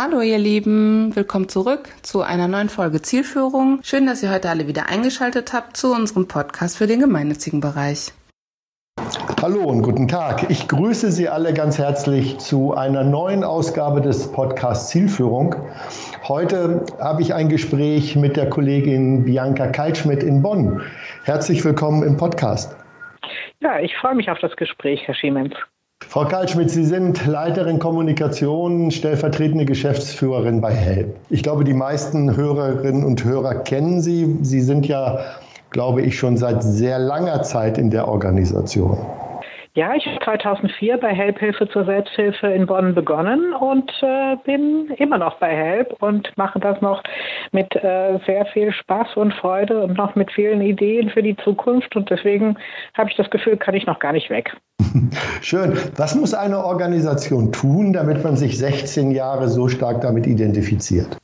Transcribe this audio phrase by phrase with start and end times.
[0.00, 3.80] Hallo ihr Lieben, willkommen zurück zu einer neuen Folge Zielführung.
[3.82, 8.12] Schön, dass ihr heute alle wieder eingeschaltet habt zu unserem Podcast für den gemeinnützigen Bereich.
[9.42, 10.48] Hallo und guten Tag.
[10.50, 15.56] Ich grüße Sie alle ganz herzlich zu einer neuen Ausgabe des Podcasts Zielführung.
[16.28, 20.80] Heute habe ich ein Gespräch mit der Kollegin Bianca Kaltschmidt in Bonn.
[21.24, 22.76] Herzlich willkommen im Podcast.
[23.58, 25.54] Ja, ich freue mich auf das Gespräch, Herr Schiemens.
[26.10, 31.14] Frau Kaltschmidt, Sie sind Leiterin Kommunikation, stellvertretende Geschäftsführerin bei HELP.
[31.28, 34.38] Ich glaube, die meisten Hörerinnen und Hörer kennen Sie.
[34.40, 35.18] Sie sind ja,
[35.68, 38.96] glaube ich, schon seit sehr langer Zeit in der Organisation.
[39.78, 44.90] Ja, ich habe 2004 bei Help Hilfe zur Selbsthilfe in Bonn begonnen und äh, bin
[44.96, 47.00] immer noch bei Help und mache das noch
[47.52, 51.94] mit äh, sehr viel Spaß und Freude und noch mit vielen Ideen für die Zukunft.
[51.94, 52.58] Und deswegen
[52.94, 54.50] habe ich das Gefühl, kann ich noch gar nicht weg.
[55.42, 55.78] Schön.
[55.94, 61.16] Was muss eine Organisation tun, damit man sich 16 Jahre so stark damit identifiziert?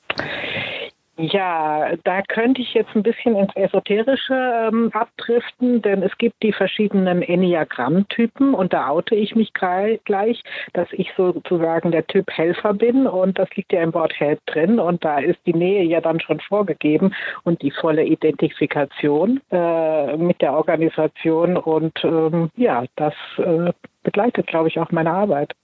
[1.16, 6.52] Ja, da könnte ich jetzt ein bisschen ins Esoterische ähm, abdriften, denn es gibt die
[6.52, 10.42] verschiedenen Enneagrammtypen und da oute ich mich gleich,
[10.72, 14.80] dass ich sozusagen der Typ Helfer bin und das liegt ja im Wort Help drin
[14.80, 20.40] und da ist die Nähe ja dann schon vorgegeben und die volle Identifikation äh, mit
[20.40, 25.54] der Organisation und ähm, ja, das äh, begleitet, glaube ich, auch meine Arbeit.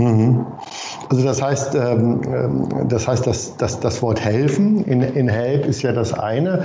[0.00, 0.46] Mhm.
[1.08, 5.66] Also das heißt, ähm, ähm, das heißt, dass, dass das Wort helfen in, in Help
[5.66, 6.64] ist ja das eine.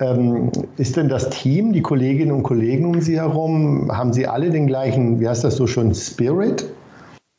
[0.00, 4.50] Ähm, ist denn das Team, die Kolleginnen und Kollegen um Sie herum, haben Sie alle
[4.50, 6.66] den gleichen, wie heißt das so schon, Spirit?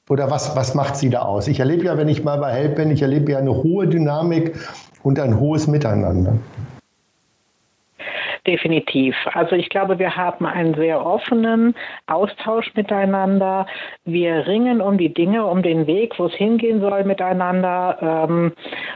[0.10, 1.48] Oder was, was macht Sie da aus?
[1.48, 4.56] Ich erlebe ja, wenn ich mal bei Help bin, ich erlebe ja eine hohe Dynamik
[5.04, 6.34] und ein hohes Miteinander.
[8.50, 9.16] Definitiv.
[9.33, 11.75] Also ich glaube, wir haben einen sehr offenen
[12.08, 13.67] Austausch miteinander.
[14.05, 18.54] Wir ringen um die Dinge, um den Weg, wo es hingehen soll miteinander ähm,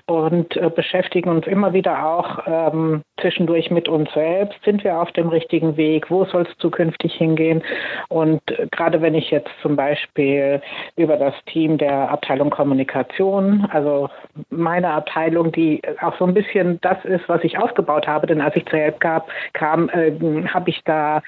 [0.08, 4.58] und äh, beschäftigen uns immer wieder auch ähm, zwischendurch mit uns selbst.
[4.64, 6.10] Sind wir auf dem richtigen Weg?
[6.10, 7.64] Wo soll es zukünftig hingehen?
[8.10, 10.62] Und äh, gerade wenn ich jetzt zum Beispiel
[10.96, 14.10] über das Team der Abteilung Kommunikation, also
[14.50, 18.56] meine Abteilung, die auch so ein bisschen das ist, was ich aufgebaut habe, denn als
[18.56, 20.12] ich zur Help gab, kam, äh,
[20.48, 21.22] habe ich da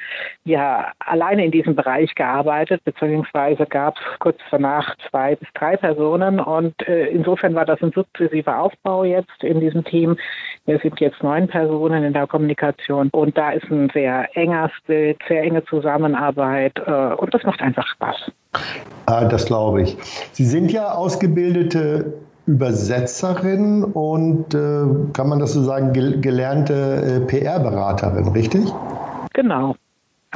[0.44, 6.40] ja alleine in diesem Bereich gearbeitet, beziehungsweise gab es kurz danach zwei bis drei Personen
[6.40, 10.18] und äh, insofern war das ein sukzessiver Aufbau jetzt in diesem Team.
[10.66, 15.18] Wir sind jetzt neun Personen in der Kommunikation und da ist ein sehr enger Bild,
[15.28, 18.32] sehr enge Zusammenarbeit äh, und das macht einfach Spaß.
[19.06, 19.98] Ah, das glaube ich.
[20.32, 22.14] Sie sind ja ausgebildete
[22.48, 28.72] Übersetzerin und äh, kann man das so sagen, gelernte äh, PR-Beraterin, richtig?
[29.34, 29.76] Genau.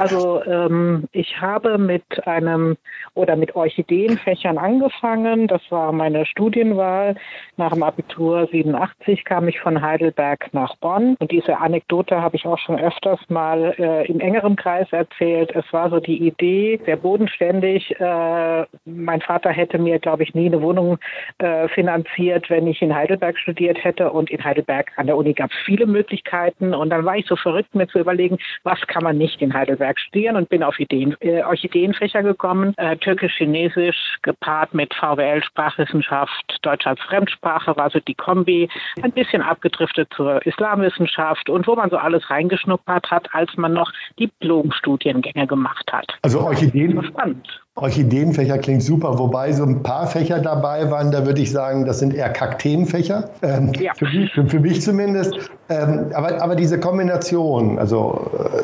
[0.00, 2.78] Also ähm, ich habe mit einem
[3.12, 5.46] oder mit Orchideenfächern angefangen.
[5.46, 7.16] Das war meine Studienwahl.
[7.58, 11.16] Nach dem Abitur 87 kam ich von Heidelberg nach Bonn.
[11.18, 15.54] Und diese Anekdote habe ich auch schon öfters mal äh, im engeren Kreis erzählt.
[15.54, 17.94] Es war so die Idee, sehr bodenständig.
[18.00, 20.96] Äh, mein Vater hätte mir, glaube ich, nie eine Wohnung
[21.40, 24.10] äh, finanziert, wenn ich in Heidelberg studiert hätte.
[24.10, 26.72] Und in Heidelberg an der Uni gab es viele Möglichkeiten.
[26.72, 29.89] Und dann war ich so verrückt, mir zu überlegen, was kann man nicht in Heidelberg
[29.90, 32.74] Heidelberg studieren und bin auf Ideen, äh, Orchideenfächer gekommen.
[32.76, 38.68] Äh, Türkisch-Chinesisch gepaart mit VWL, Sprachwissenschaft, Deutsch als Fremdsprache war so die Kombi.
[39.02, 43.92] Ein bisschen abgedriftet zur Islamwissenschaft und wo man so alles reingeschnuppert hat, als man noch
[44.18, 46.06] Diplomstudiengänge gemacht hat.
[46.22, 47.48] Also Orchideen, spannend.
[47.76, 52.00] Orchideenfächer klingt super, wobei so ein paar Fächer dabei waren, da würde ich sagen, das
[52.00, 53.94] sind eher Kakteenfächer, ähm, ja.
[53.94, 55.50] für, mich, für, für, mich zumindest.
[55.70, 58.62] Ähm, aber, aber diese Kombination, also äh,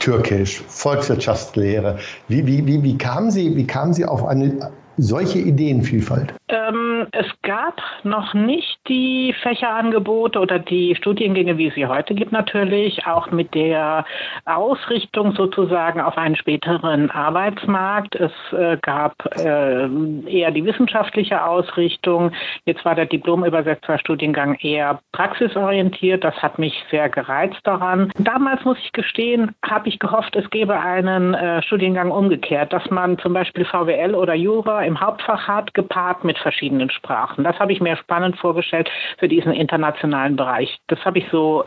[0.00, 1.98] Türkisch, Volkswirtschaftslehre.
[2.28, 6.34] Wie, wie, wie, wie, kamen Sie, wie kamen Sie auf eine solche Ideenvielfalt?
[6.48, 12.30] Ähm, es gab noch nicht die Fächerangebote oder die Studiengänge, wie es sie heute gibt,
[12.30, 14.04] natürlich, auch mit der
[14.44, 18.14] Ausrichtung sozusagen auf einen späteren Arbeitsmarkt.
[18.14, 19.88] Es äh, gab äh,
[20.28, 22.30] eher die wissenschaftliche Ausrichtung.
[22.64, 26.22] Jetzt war der Diplomübersetzerstudiengang eher praxisorientiert.
[26.22, 28.12] Das hat mich sehr gereizt daran.
[28.18, 33.18] Damals, muss ich gestehen, habe ich gehofft, es gäbe einen äh, Studiengang umgekehrt, dass man
[33.18, 37.44] zum Beispiel VWL oder Jura im Hauptfach hat, gepaart mit verschiedenen Sprachen.
[37.44, 40.78] Das habe ich mir spannend vorgestellt für diesen internationalen Bereich.
[40.86, 41.64] Das habe ich so,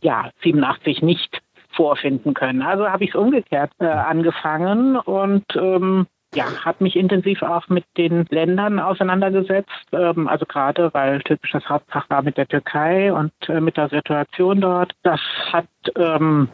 [0.00, 2.62] ja, 87 nicht vorfinden können.
[2.62, 7.84] Also habe ich es umgekehrt äh, angefangen und ähm, ja, habe mich intensiv auch mit
[7.96, 9.86] den Ländern auseinandergesetzt.
[9.92, 14.60] Ähm, also gerade, weil typisches Hauptfach war mit der Türkei und äh, mit der Situation
[14.60, 14.92] dort.
[15.02, 15.20] Das
[15.52, 15.66] hat
[15.96, 16.48] ähm,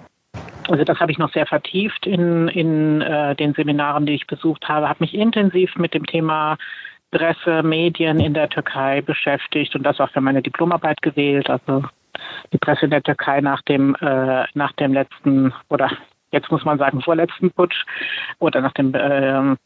[0.68, 4.68] also das habe ich noch sehr vertieft in, in äh, den Seminaren, die ich besucht
[4.68, 6.56] habe, habe mich intensiv mit dem Thema
[7.12, 11.48] Presse, Medien in der Türkei beschäftigt und das auch für meine Diplomarbeit gewählt.
[11.48, 11.84] Also
[12.52, 15.90] die Presse in der Türkei nach dem äh, nach dem letzten oder
[16.32, 17.84] jetzt muss man sagen vorletzten Putsch
[18.38, 19.56] oder nach dem äh,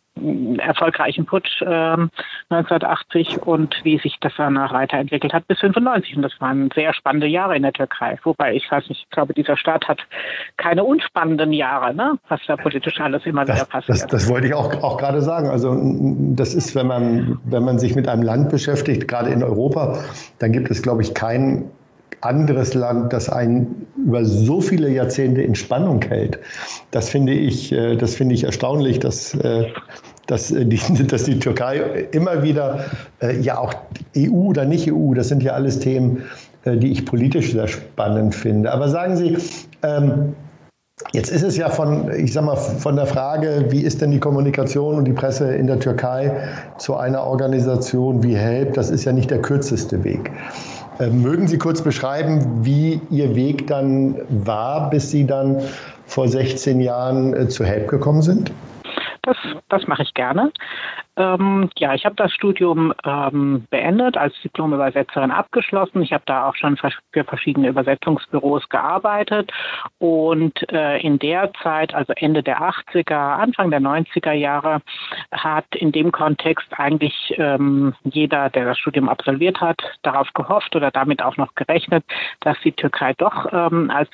[0.59, 6.17] erfolgreichen Putsch äh, 1980 und wie sich das danach weiterentwickelt hat bis 95.
[6.17, 8.19] Und das waren sehr spannende Jahre in der Türkei.
[8.25, 10.01] Wobei ich weiß nicht, ich glaube, dieser Staat hat
[10.57, 12.19] keine unspannenden Jahre, ne?
[12.29, 13.99] was da politisch alles immer das, wieder passiert.
[13.99, 15.49] Das, das wollte ich auch, auch gerade sagen.
[15.49, 15.77] Also
[16.35, 19.99] das ist, wenn man, wenn man sich mit einem Land beschäftigt, gerade in Europa,
[20.39, 21.71] dann gibt es, glaube ich, kein
[22.21, 26.39] anderes Land, das einen über so viele Jahrzehnte in Spannung hält.
[26.91, 29.67] Das finde ich, äh, das finde ich erstaunlich, dass, äh,
[30.27, 32.85] dass, äh, die, dass die Türkei immer wieder,
[33.41, 33.75] ja auch
[34.17, 36.23] EU oder nicht EU, das sind ja alles Themen,
[36.65, 38.73] die ich politisch sehr spannend finde.
[38.73, 39.37] Aber sagen Sie,
[39.83, 40.35] ähm,
[41.13, 44.19] Jetzt ist es ja von, ich sag mal, von der Frage, wie ist denn die
[44.19, 46.33] Kommunikation und die Presse in der Türkei
[46.79, 50.31] zu einer Organisation wie HELP, das ist ja nicht der kürzeste Weg.
[50.99, 55.61] Äh, mögen Sie kurz beschreiben, wie Ihr Weg dann war, bis Sie dann
[56.07, 58.51] vor 16 Jahren äh, zu HELP gekommen sind?
[59.23, 59.37] Das,
[59.69, 60.53] das mache ich gerne.
[61.17, 66.03] Ähm, ja, ich habe das Studium ähm, beendet, als Diplomübersetzerin abgeschlossen.
[66.03, 69.51] Ich habe da auch schon für verschiedene Übersetzungsbüros gearbeitet
[69.99, 74.83] und äh, in der Zeit, also Ende der 80er, Anfang der 90er Jahre,
[75.33, 80.91] hat in dem Kontext eigentlich ähm, jeder, der das Studium absolviert hat, darauf gehofft oder
[80.91, 82.05] damit auch noch gerechnet,
[82.41, 84.11] dass die Türkei doch ähm, als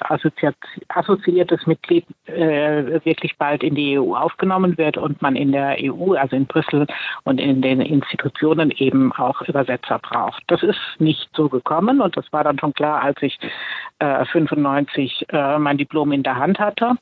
[0.88, 6.14] assoziiertes Mitglied äh, wirklich bald in die EU aufgenommen wird und man in der EU,
[6.14, 6.87] also in Brüssel,
[7.25, 10.43] und in den Institutionen eben auch Übersetzer braucht.
[10.49, 13.39] Das ist nicht so gekommen und das war dann schon klar, als ich
[13.99, 16.97] äh, 95 äh, mein Diplom in der Hand hatte.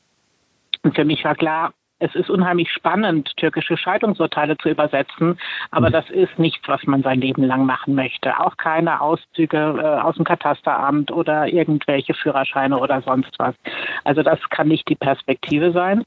[0.83, 5.39] Und für mich war klar, es ist unheimlich spannend, türkische Scheidungsurteile zu übersetzen,
[5.71, 5.93] aber mhm.
[5.93, 8.41] das ist nichts, was man sein Leben lang machen möchte.
[8.41, 13.55] Auch keine Auszüge äh, aus dem Katasteramt oder irgendwelche Führerscheine oder sonst was.
[14.05, 16.05] Also das kann nicht die Perspektive sein.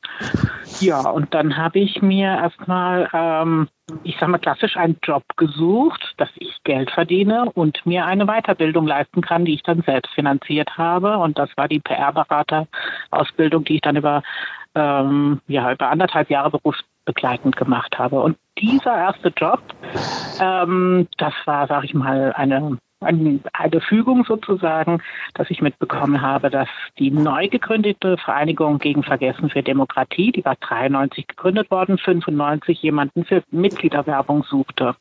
[0.80, 3.68] Ja, und dann habe ich mir erstmal, ähm,
[4.04, 8.88] ich sage mal klassisch, einen Job gesucht, dass ich Geld verdiene und mir eine Weiterbildung
[8.88, 11.18] leisten kann, die ich dann selbst finanziert habe.
[11.18, 14.24] Und das war die PR-Berater-Ausbildung, die ich dann über
[14.75, 18.22] ähm, ja, über anderthalb Jahre berufsbegleitend gemacht habe.
[18.22, 19.62] Und dieser erste Job,
[20.40, 25.02] ähm, das war, sage ich mal, eine eine Fügung sozusagen,
[25.34, 30.56] dass ich mitbekommen habe, dass die neu gegründete Vereinigung gegen Vergessen für Demokratie, die war
[30.56, 34.96] 93 gegründet worden, 95 jemanden für Mitgliederwerbung suchte.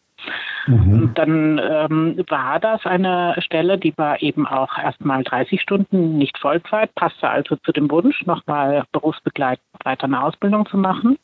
[0.66, 1.02] Mhm.
[1.02, 6.38] Und dann ähm, war das eine Stelle, die war eben auch erstmal 30 Stunden, nicht
[6.38, 11.18] Vollzeit, passte also zu dem Wunsch, nochmal berufsbegleitend weiter eine Ausbildung zu machen.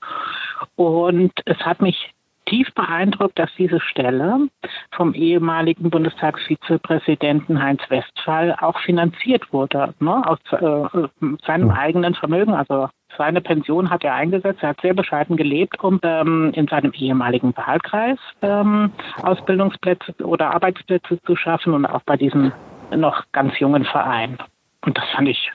[0.76, 2.12] Und es hat mich
[2.48, 4.48] tief beeindruckt, dass diese Stelle
[4.92, 11.08] vom ehemaligen Bundestagsvizepräsidenten Heinz Westphal auch finanziert wurde, ne, aus äh,
[11.46, 14.62] seinem eigenen Vermögen, also seine Pension hat er eingesetzt.
[14.62, 18.92] Er hat sehr bescheiden gelebt, um ähm, in seinem ehemaligen Wahlkreis ähm,
[19.22, 22.52] Ausbildungsplätze oder Arbeitsplätze zu schaffen und auch bei diesem
[22.94, 24.38] noch ganz jungen Verein.
[24.88, 25.52] Und das fand ich,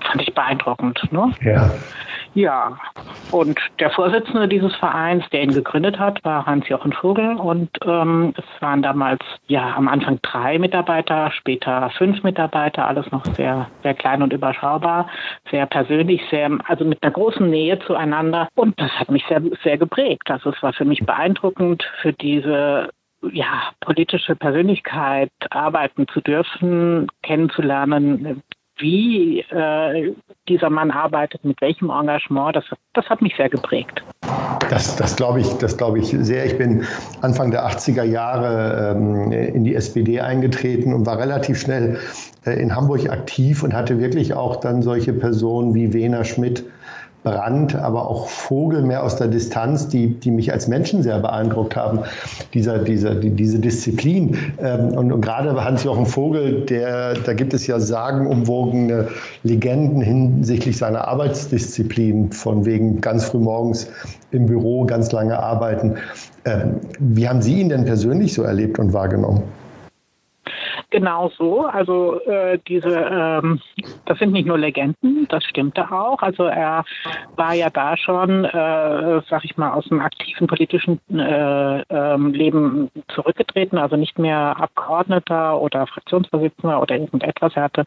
[0.00, 1.06] fand ich beeindruckend.
[1.12, 1.30] Ne?
[1.42, 1.70] Ja.
[2.32, 2.78] Ja,
[3.30, 7.34] und der Vorsitzende dieses Vereins, der ihn gegründet hat, war Hans-Jochen Vogel.
[7.36, 13.26] Und ähm, es waren damals ja am Anfang drei Mitarbeiter, später fünf Mitarbeiter, alles noch
[13.34, 15.10] sehr, sehr klein und überschaubar,
[15.50, 18.48] sehr persönlich, sehr, also mit einer großen Nähe zueinander.
[18.54, 20.30] Und das hat mich sehr, sehr geprägt.
[20.30, 22.88] Also es war für mich beeindruckend, für diese
[23.32, 28.42] ja, politische Persönlichkeit arbeiten zu dürfen, kennenzulernen,
[28.80, 30.14] wie äh,
[30.48, 34.02] dieser Mann arbeitet, mit welchem Engagement, das, das hat mich sehr geprägt.
[34.68, 36.46] Das, das glaube ich, das ich sehr.
[36.46, 36.84] Ich bin
[37.22, 41.98] Anfang der 80er Jahre ähm, in die SPD eingetreten und war relativ schnell
[42.44, 46.64] äh, in Hamburg aktiv und hatte wirklich auch dann solche Personen wie Wena Schmidt
[47.22, 51.76] Brand, aber auch Vogel mehr aus der Distanz, die, die mich als Menschen sehr beeindruckt
[51.76, 52.00] haben,
[52.54, 54.36] dieser, dieser, die, diese Disziplin.
[54.58, 59.08] Ähm, und, und gerade Hans-Jochen Vogel, der, da gibt es ja sagenumwogene
[59.42, 63.88] Legenden hinsichtlich seiner Arbeitsdisziplin, von wegen ganz früh morgens
[64.30, 65.96] im Büro ganz lange arbeiten.
[66.46, 69.42] Ähm, wie haben Sie ihn denn persönlich so erlebt und wahrgenommen?
[70.90, 71.66] Genau so.
[71.66, 73.60] Also äh, diese, ähm,
[74.06, 76.22] das sind nicht nur Legenden, das stimmte auch.
[76.22, 76.84] Also er
[77.36, 82.90] war ja da schon, äh, sag ich mal, aus dem aktiven politischen äh, ähm, Leben
[83.08, 87.52] zurückgetreten, also nicht mehr Abgeordneter oder Fraktionsvorsitzender oder irgendetwas.
[87.54, 87.84] Er hatte,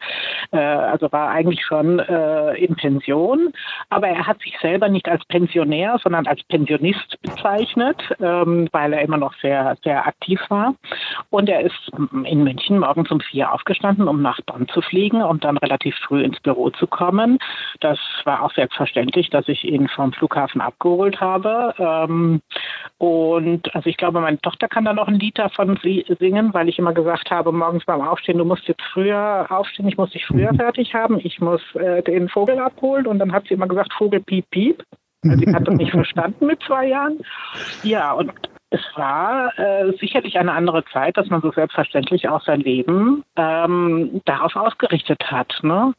[0.52, 3.52] äh, also war eigentlich schon äh, in Pension,
[3.90, 9.02] aber er hat sich selber nicht als Pensionär, sondern als Pensionist bezeichnet, ähm, weil er
[9.02, 10.74] immer noch sehr, sehr aktiv war.
[11.30, 11.90] Und er ist
[12.24, 16.22] in München morgens um vier aufgestanden, um nach Bonn zu fliegen und dann relativ früh
[16.22, 17.38] ins Büro zu kommen.
[17.80, 21.74] Das war auch selbstverständlich, dass ich ihn vom Flughafen abgeholt habe.
[21.78, 22.40] Ähm,
[22.98, 26.78] und also ich glaube, meine Tochter kann da noch ein Lied davon singen, weil ich
[26.78, 30.52] immer gesagt habe, morgens beim Aufstehen, du musst jetzt früher aufstehen, ich muss dich früher
[30.52, 30.56] mhm.
[30.56, 33.06] fertig haben, ich muss äh, den Vogel abholen.
[33.06, 34.84] Und dann hat sie immer gesagt, Vogel piep piep.
[35.24, 37.18] Also sie hat das nicht verstanden mit zwei Jahren.
[37.82, 38.30] Ja, und
[38.74, 44.20] es war äh, sicherlich eine andere Zeit, dass man so selbstverständlich auch sein Leben ähm,
[44.24, 45.60] darauf ausgerichtet hat.
[45.62, 45.94] Ne?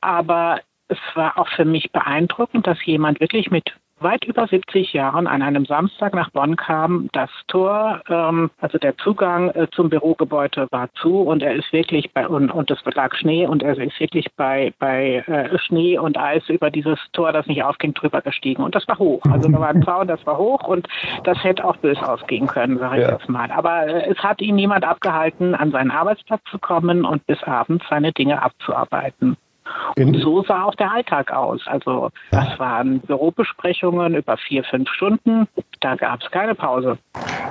[0.00, 5.26] Aber es war auch für mich beeindruckend, dass jemand wirklich mit weit über 70 Jahren
[5.26, 7.08] an einem Samstag nach Bonn kam.
[7.12, 12.12] Das Tor, ähm, also der Zugang äh, zum Bürogebäude war zu und er ist wirklich
[12.12, 16.18] bei und, und es lag Schnee und er ist wirklich bei bei äh, Schnee und
[16.18, 19.22] Eis über dieses Tor, das nicht aufging, drüber gestiegen und das war hoch.
[19.30, 20.88] Also da war ein Zaun, das war hoch und
[21.24, 23.12] das hätte auch böse ausgehen können, sage ich ja.
[23.12, 23.50] jetzt mal.
[23.50, 27.84] Aber äh, es hat ihn niemand abgehalten, an seinen Arbeitsplatz zu kommen und bis abends
[27.88, 29.36] seine Dinge abzuarbeiten.
[29.96, 31.60] Und so sah auch der Alltag aus.
[31.66, 35.48] Also das waren Bürobesprechungen über vier, fünf Stunden.
[35.80, 36.98] Da gab es keine Pause.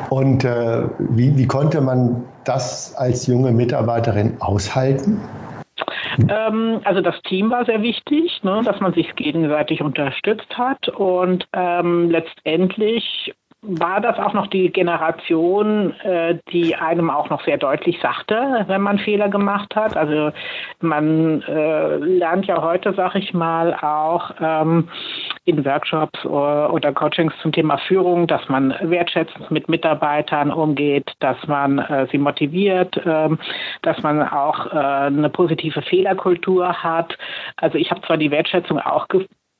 [0.09, 5.21] Und äh, wie, wie konnte man das als junge Mitarbeiterin aushalten?
[6.29, 11.47] Ähm, also das Team war sehr wichtig, ne, dass man sich gegenseitig unterstützt hat und
[11.53, 13.33] ähm, letztendlich
[13.63, 18.81] war das auch noch die Generation, äh, die einem auch noch sehr deutlich sagte, wenn
[18.81, 19.97] man Fehler gemacht hat.
[19.97, 20.31] Also
[20.79, 24.89] man äh, lernt ja heute, sag ich mal, auch ähm,
[25.45, 31.37] in Workshops oder, oder, Coachings zum Thema Führung, dass man wertschätzend mit Mitarbeitern umgeht, dass
[31.47, 33.39] man äh, sie motiviert, ähm,
[33.81, 37.17] dass man auch äh, eine positive Fehlerkultur hat.
[37.55, 39.07] Also ich habe zwar die Wertschätzung auch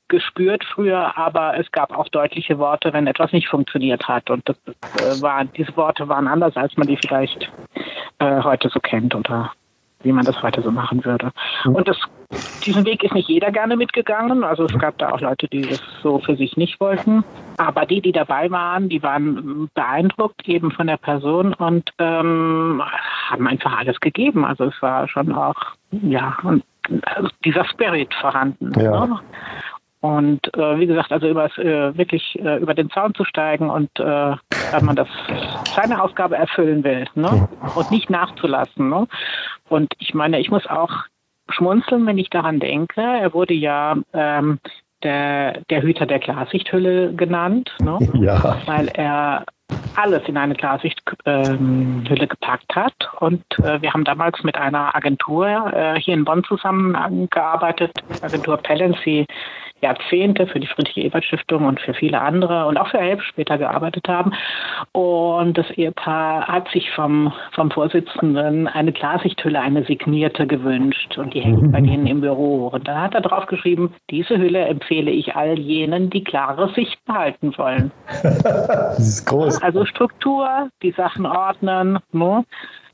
[0.07, 4.29] gespürt früher, aber es gab auch deutliche Worte, wenn etwas nicht funktioniert hat.
[4.29, 7.51] Und das, äh, war, diese Worte waren anders, als man die vielleicht
[8.19, 9.51] äh, heute so kennt oder
[10.03, 11.31] wie man das heute so machen würde.
[11.65, 11.75] Mhm.
[11.75, 11.97] Und das,
[12.65, 14.43] diesen Weg ist nicht jeder gerne mitgegangen.
[14.43, 17.23] Also es gab da auch Leute, die das so für sich nicht wollten.
[17.57, 22.81] Aber die, die dabei waren, die waren beeindruckt eben von der Person und ähm,
[23.29, 24.45] haben einfach alles gegeben.
[24.45, 25.55] Also es war schon auch,
[25.91, 26.37] ja,
[27.03, 28.71] also dieser Spirit vorhanden.
[28.79, 29.05] Ja.
[29.05, 29.19] Ne?
[29.99, 33.89] Und äh, wie gesagt, also über, äh, wirklich äh, über den Zaun zu steigen und
[33.99, 34.35] äh,
[34.71, 35.07] wenn man das
[35.75, 37.49] seine Aufgabe erfüllen will ne?
[37.75, 38.89] und nicht nachzulassen.
[38.89, 39.07] Ne?
[39.69, 40.91] Und ich meine, ich muss auch
[41.49, 43.01] schmunzeln, wenn ich daran denke.
[43.01, 44.59] Er wurde ja ähm,
[45.03, 47.97] der, der Hüter der Klarsichthülle genannt, ne?
[48.13, 48.57] ja.
[48.65, 49.45] weil er
[49.95, 52.93] alles in eine Klarsichthülle ähm, gepackt hat.
[53.19, 59.25] Und äh, wir haben damals mit einer Agentur äh, hier in Bonn zusammengearbeitet, Agentur Pellency,
[59.81, 64.33] Jahrzehnte für die Friedrich-Ebert-Stiftung und für viele andere und auch für Help später gearbeitet haben.
[64.91, 71.41] Und das Ehepaar hat sich vom, vom Vorsitzenden eine Klarsichthülle, eine signierte gewünscht und die
[71.41, 72.67] hängt bei denen im Büro.
[72.67, 77.03] Und da hat er drauf geschrieben, diese Hülle empfehle ich all jenen, die klare Sicht
[77.05, 77.91] behalten wollen.
[78.43, 79.56] das ist groß.
[79.61, 82.45] Also Struktur, die Sachen ordnen, ne?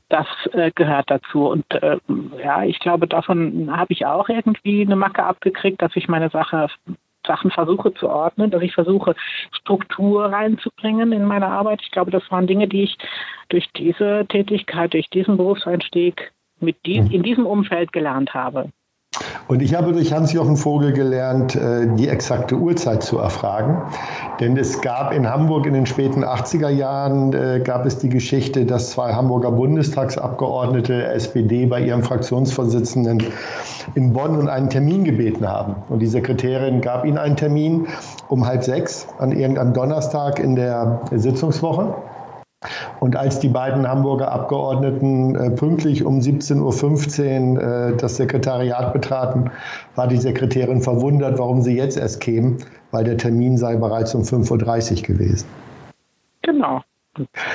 [0.08, 1.46] das äh, gehört dazu.
[1.46, 1.98] Und äh,
[2.42, 6.68] ja, ich glaube, davon habe ich auch irgendwie eine Macke abgekriegt, dass ich meine Sache
[7.26, 9.14] Sachen versuche zu ordnen, dass ich versuche,
[9.50, 11.80] Struktur reinzubringen in meine Arbeit.
[11.82, 12.98] Ich glaube, das waren Dinge, die ich
[13.48, 17.10] durch diese Tätigkeit, durch diesen Berufseinstieg mit die, mhm.
[17.10, 18.70] in diesem Umfeld gelernt habe.
[19.46, 23.76] Und ich habe durch Hans-Jochen Vogel gelernt, äh, die exakte Uhrzeit zu erfragen.
[24.40, 28.64] Denn es gab in Hamburg in den späten 80er Jahren äh, gab es die Geschichte,
[28.64, 33.22] dass zwei Hamburger Bundestagsabgeordnete SPD bei ihrem Fraktionsvorsitzenden
[33.94, 35.76] in Bonn um einen Termin gebeten haben.
[35.90, 37.86] Und die Sekretärin gab ihnen einen Termin
[38.28, 41.94] um halb sechs an irgendeinem Donnerstag in der Sitzungswoche.
[43.00, 49.50] Und als die beiden Hamburger Abgeordneten äh, pünktlich um 17.15 Uhr äh, das Sekretariat betraten,
[49.94, 52.58] war die Sekretärin verwundert, warum sie jetzt erst kämen,
[52.90, 55.46] weil der Termin sei bereits um 5.30 Uhr gewesen.
[56.42, 56.82] Genau.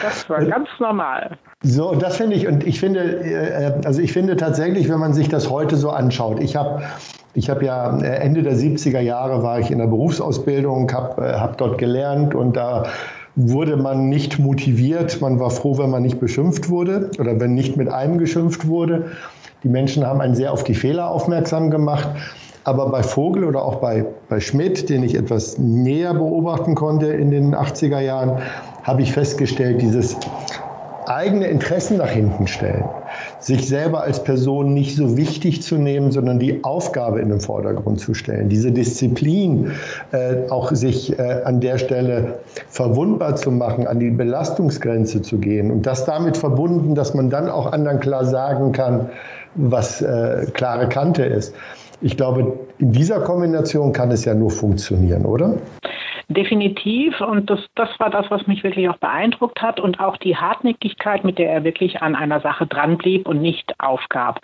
[0.01, 1.37] Das war ganz normal.
[1.61, 5.27] So, das finde ich, und ich finde, äh, also ich finde tatsächlich, wenn man sich
[5.27, 6.81] das heute so anschaut, ich habe
[7.33, 11.77] ich habe ja Ende der 70er Jahre war ich in der Berufsausbildung, habe hab dort
[11.77, 12.85] gelernt und da
[13.35, 17.77] wurde man nicht motiviert, man war froh, wenn man nicht beschimpft wurde oder wenn nicht
[17.77, 19.05] mit einem geschimpft wurde.
[19.63, 22.09] Die Menschen haben einen sehr auf die Fehler aufmerksam gemacht.
[22.63, 27.31] Aber bei Vogel oder auch bei, bei Schmidt, den ich etwas näher beobachten konnte in
[27.31, 28.39] den 80er Jahren,
[28.83, 30.17] habe ich festgestellt, dieses
[31.09, 32.85] eigene Interessen nach hinten stellen,
[33.39, 37.99] sich selber als Person nicht so wichtig zu nehmen, sondern die Aufgabe in den Vordergrund
[37.99, 39.71] zu stellen, diese Disziplin,
[40.11, 42.39] äh, auch sich äh, an der Stelle
[42.69, 47.49] verwundbar zu machen, an die Belastungsgrenze zu gehen und das damit verbunden, dass man dann
[47.49, 49.09] auch anderen klar sagen kann,
[49.55, 51.55] was äh, klare Kante ist.
[52.01, 55.55] Ich glaube, in dieser Kombination kann es ja nur funktionieren, oder?
[56.31, 57.19] Definitiv.
[57.21, 61.23] Und das, das war das, was mich wirklich auch beeindruckt hat und auch die Hartnäckigkeit,
[61.23, 64.39] mit der er wirklich an einer Sache dranblieb und nicht aufgab.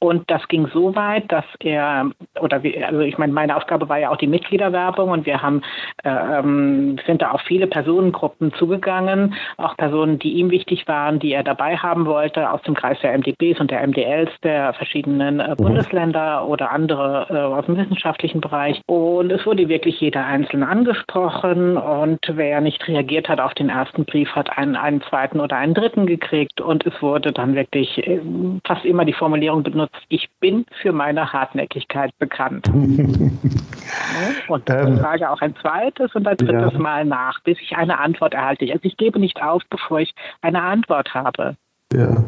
[0.00, 3.98] Und das ging so weit, dass er, oder wie, also ich meine, meine Aufgabe war
[3.98, 5.62] ja auch die Mitgliederwerbung und wir haben,
[6.02, 11.32] äh, ähm, sind da auf viele Personengruppen zugegangen, auch Personen, die ihm wichtig waren, die
[11.32, 15.50] er dabei haben wollte, aus dem Kreis der MDBs und der MDLs der verschiedenen äh,
[15.50, 15.56] mhm.
[15.56, 18.80] Bundesländer oder andere äh, aus dem wissenschaftlichen Bereich.
[18.86, 23.68] Und es wurde wirklich jeder Einzelne angesprochen gesprochen und wer nicht reagiert hat auf den
[23.68, 27.98] ersten Brief, hat einen, einen zweiten oder einen dritten gekriegt und es wurde dann wirklich
[28.06, 28.20] äh,
[28.66, 32.68] fast immer die Formulierung benutzt, ich bin für meine Hartnäckigkeit bekannt.
[34.48, 36.78] und ähm, ich frage auch ein zweites und ein drittes ja.
[36.78, 38.64] Mal nach, bis ich eine Antwort erhalte.
[38.66, 41.56] Also ich gebe nicht auf, bevor ich eine Antwort habe.
[41.92, 42.22] Ja.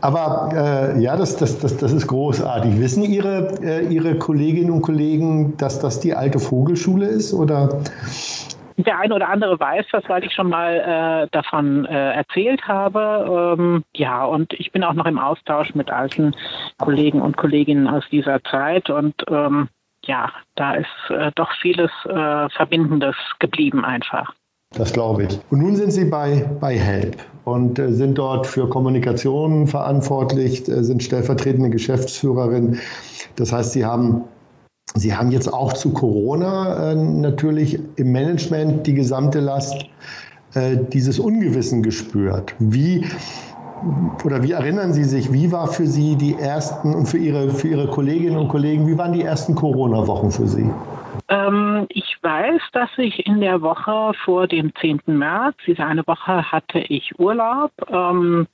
[0.00, 2.78] Aber äh, ja, das, das, das, das ist großartig.
[2.80, 7.34] Wissen Ihre, äh, Ihre Kolleginnen und Kollegen, dass das die alte Vogelschule ist?
[7.34, 7.82] Oder?
[8.78, 13.56] Der eine oder andere weiß das, weil ich schon mal äh, davon äh, erzählt habe.
[13.58, 16.34] Ähm, ja, und ich bin auch noch im Austausch mit alten
[16.78, 18.88] Kollegen und Kolleginnen aus dieser Zeit.
[18.88, 19.68] Und ähm,
[20.06, 24.32] ja, da ist äh, doch vieles äh, Verbindendes geblieben einfach.
[24.72, 25.40] Das glaube ich.
[25.50, 30.82] Und nun sind Sie bei, bei Help und äh, sind dort für Kommunikation verantwortlich, äh,
[30.82, 32.78] sind stellvertretende Geschäftsführerin.
[33.36, 34.22] Das heißt, Sie haben,
[34.94, 39.86] Sie haben jetzt auch zu Corona äh, natürlich im Management die gesamte Last
[40.54, 42.54] äh, dieses Ungewissen gespürt.
[42.58, 43.04] Wie,
[44.24, 47.68] oder wie erinnern Sie sich, wie war für Sie die ersten und für Ihre, für
[47.68, 50.68] Ihre Kolleginnen und Kollegen, wie waren die ersten Corona-Wochen für Sie?
[51.28, 55.02] Ähm, ich weiß, dass ich in der Woche vor dem 10.
[55.06, 57.72] März, diese eine Woche hatte ich Urlaub.
[57.88, 58.46] Ähm,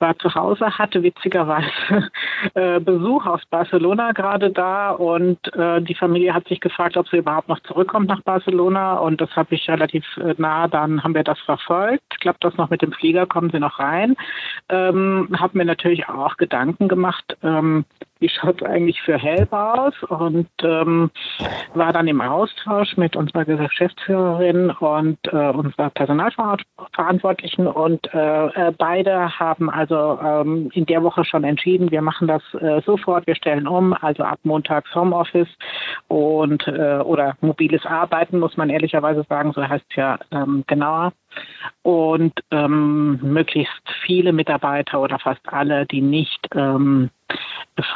[0.00, 1.68] war zu Hause, hatte witzigerweise
[2.54, 7.18] äh, Besuch aus Barcelona gerade da und äh, die Familie hat sich gefragt, ob sie
[7.18, 11.24] überhaupt noch zurückkommt nach Barcelona und das habe ich relativ äh, nah, dann haben wir
[11.24, 12.20] das verfolgt.
[12.20, 14.16] Klappt das noch mit dem Flieger, kommen sie noch rein.
[14.68, 17.84] Ähm, habe mir natürlich auch Gedanken gemacht, ähm,
[18.28, 21.10] schaut es eigentlich für Help aus und ähm,
[21.74, 29.38] war dann im Austausch mit unserer Geschäftsführerin und äh, unserer Personalverantwortlichen und äh, äh, beide
[29.38, 33.66] haben also ähm, in der Woche schon entschieden, wir machen das äh, sofort, wir stellen
[33.66, 35.48] um, also ab montags Homeoffice
[36.08, 41.12] und äh, oder mobiles Arbeiten, muss man ehrlicherweise sagen, so heißt es ja ähm, genauer.
[41.82, 47.10] Und ähm, möglichst viele Mitarbeiter oder fast alle, die nicht ähm,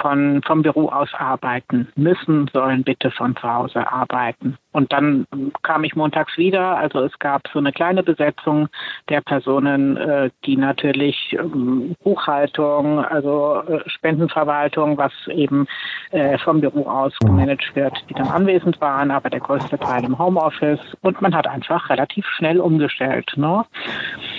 [0.00, 4.56] von, vom Büro aus arbeiten müssen, sollen bitte von zu Hause arbeiten.
[4.74, 5.26] Und dann
[5.62, 6.76] kam ich montags wieder.
[6.76, 8.68] Also es gab so eine kleine Besetzung
[9.08, 15.68] der Personen, äh, die natürlich ähm, Buchhaltung, also äh, Spendenverwaltung, was eben
[16.10, 20.18] äh, vom Büro aus gemanagt wird, die dann anwesend waren, aber der größte Teil im
[20.18, 20.80] Homeoffice.
[21.02, 23.32] Und man hat einfach relativ schnell umgestellt.
[23.36, 23.64] Ne?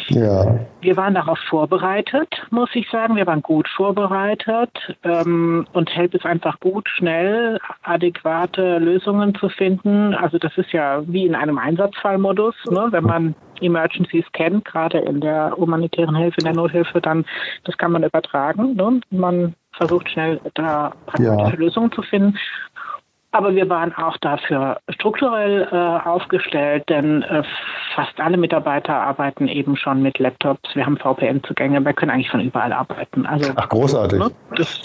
[0.10, 0.60] Ja.
[0.82, 3.16] Wir waren darauf vorbereitet, muss ich sagen.
[3.16, 4.70] Wir waren gut vorbereitet.
[5.04, 10.14] Ähm, und Help ist einfach gut, schnell adäquate Lösungen zu finden.
[10.26, 12.88] Also das ist ja wie in einem Einsatzfallmodus, ne?
[12.90, 17.26] wenn man Emergencies kennt, gerade in der humanitären Hilfe, in der Nothilfe, dann
[17.64, 18.74] das kann man übertragen.
[18.74, 19.02] Ne?
[19.12, 21.60] Man versucht schnell da pragmatische ja.
[21.60, 22.40] Lösungen zu finden.
[23.34, 27.44] Aber wir waren auch dafür strukturell äh, aufgestellt, denn äh,
[27.94, 30.74] fast alle Mitarbeiter arbeiten eben schon mit Laptops.
[30.74, 33.28] Wir haben VPN-Zugänge, wir können eigentlich von überall arbeiten.
[33.28, 34.18] Also, Ach, großartig.
[34.18, 34.82] Ne, das,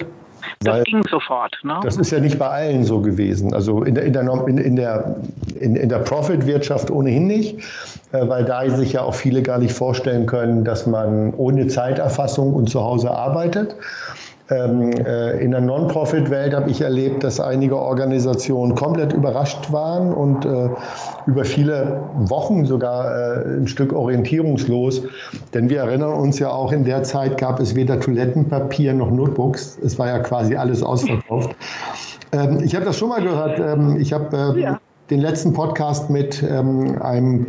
[0.61, 1.57] das weil ging sofort.
[1.63, 1.79] Ne?
[1.83, 3.55] Das ist ja nicht bei allen so gewesen.
[3.55, 5.17] Also in der, in der, in der,
[5.59, 7.59] in, in der Profit-Wirtschaft ohnehin nicht,
[8.13, 12.55] äh, weil da sich ja auch viele gar nicht vorstellen können, dass man ohne Zeiterfassung
[12.55, 13.75] und zu Hause arbeitet.
[14.51, 20.45] Ähm, äh, in der Non-Profit-Welt habe ich erlebt, dass einige Organisationen komplett überrascht waren und
[20.45, 20.71] äh,
[21.27, 25.03] über viele Wochen sogar äh, ein Stück orientierungslos.
[25.55, 29.79] Denn wir erinnern uns ja auch, in der Zeit gab es weder Toilettenpapier noch Notebooks.
[29.85, 31.55] Es war ja quasi alles ausverkauft.
[32.33, 33.59] Ähm, ich habe das schon mal gehört.
[33.59, 34.79] Ähm, ich habe ja
[35.11, 37.49] den letzten Podcast mit ähm, einem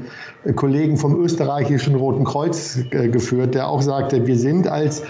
[0.56, 5.04] Kollegen vom österreichischen Roten Kreuz äh, geführt, der auch sagte, wir sind als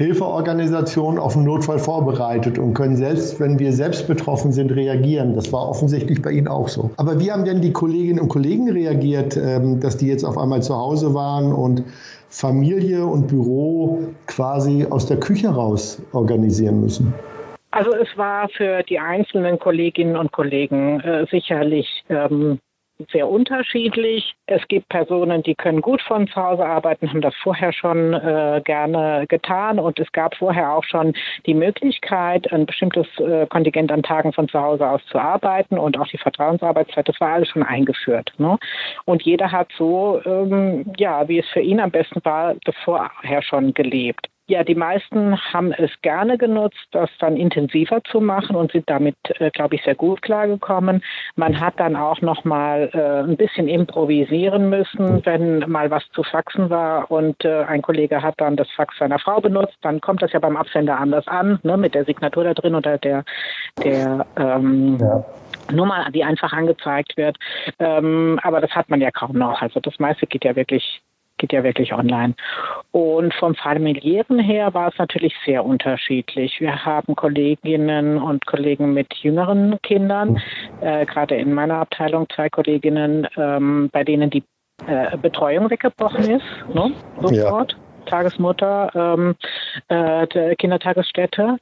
[0.00, 5.34] Hilfeorganisation auf einen Notfall vorbereitet und können selbst, wenn wir selbst betroffen sind, reagieren.
[5.34, 6.90] Das war offensichtlich bei Ihnen auch so.
[6.96, 10.62] Aber wie haben denn die Kolleginnen und Kollegen reagiert, ähm, dass die jetzt auf einmal
[10.62, 11.84] zu Hause waren und
[12.30, 17.12] Familie und Büro quasi aus der Küche raus organisieren müssen?
[17.70, 22.58] Also es war für die einzelnen Kolleginnen und Kollegen äh, sicherlich ähm,
[23.12, 24.34] sehr unterschiedlich.
[24.46, 28.60] Es gibt Personen, die können gut von zu Hause arbeiten, haben das vorher schon äh,
[28.64, 31.14] gerne getan und es gab vorher auch schon
[31.46, 35.98] die Möglichkeit, ein bestimmtes äh, Kontingent an Tagen von zu Hause aus zu arbeiten und
[35.98, 38.32] auch die Vertrauensarbeitszeit, das war alles schon eingeführt.
[38.38, 38.58] Ne?
[39.04, 43.42] Und jeder hat so, ähm, ja, wie es für ihn am besten war, das vorher
[43.42, 44.28] schon gelebt.
[44.50, 49.14] Ja, die meisten haben es gerne genutzt, das dann intensiver zu machen und sind damit,
[49.38, 51.04] äh, glaube ich, sehr gut klargekommen.
[51.36, 56.24] Man hat dann auch noch mal äh, ein bisschen improvisieren müssen, wenn mal was zu
[56.24, 60.20] faxen war und äh, ein Kollege hat dann das Fax seiner Frau benutzt, dann kommt
[60.20, 63.22] das ja beim Absender anders an, ne, mit der Signatur da drin oder der,
[63.84, 65.24] der ähm, ja.
[65.72, 67.36] Nummer, die einfach angezeigt wird.
[67.78, 69.62] Ähm, aber das hat man ja kaum noch.
[69.62, 71.00] Also das meiste geht ja wirklich
[71.40, 72.34] geht ja wirklich online.
[72.92, 76.60] Und vom familiären her war es natürlich sehr unterschiedlich.
[76.60, 80.40] Wir haben Kolleginnen und Kollegen mit jüngeren Kindern,
[80.80, 84.44] äh, gerade in meiner Abteilung zwei Kolleginnen, ähm, bei denen die
[84.86, 86.92] äh, Betreuung weggebrochen ist, ne?
[87.20, 87.72] sofort.
[87.72, 87.78] Ja.
[88.06, 89.34] Tagesmutter ähm,
[89.88, 91.58] äh, der Kindertagesstätte.